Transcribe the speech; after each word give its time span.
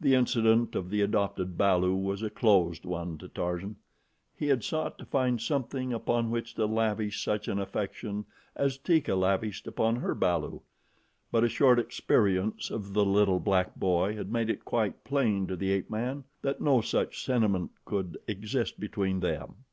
The 0.00 0.14
incident 0.14 0.76
of 0.76 0.90
the 0.90 1.00
adopted 1.00 1.58
balu 1.58 1.92
was 2.00 2.22
a 2.22 2.30
closed 2.30 2.84
one 2.84 3.18
to 3.18 3.26
Tarzan. 3.26 3.74
He 4.36 4.46
had 4.46 4.62
sought 4.62 4.96
to 4.98 5.04
find 5.04 5.40
something 5.40 5.92
upon 5.92 6.30
which 6.30 6.54
to 6.54 6.66
lavish 6.66 7.20
such 7.20 7.48
an 7.48 7.58
affection 7.58 8.26
as 8.54 8.78
Teeka 8.78 9.16
lavished 9.16 9.66
upon 9.66 9.96
her 9.96 10.14
balu, 10.14 10.60
but 11.32 11.42
a 11.42 11.48
short 11.48 11.80
experience 11.80 12.70
of 12.70 12.92
the 12.92 13.04
little 13.04 13.40
black 13.40 13.74
boy 13.74 14.14
had 14.14 14.30
made 14.30 14.50
it 14.50 14.64
quite 14.64 15.02
plain 15.02 15.48
to 15.48 15.56
the 15.56 15.72
ape 15.72 15.90
man 15.90 16.22
that 16.42 16.60
no 16.60 16.80
such 16.80 17.24
sentiment 17.24 17.72
could 17.84 18.18
exist 18.28 18.78
between 18.78 19.18
them. 19.18 19.64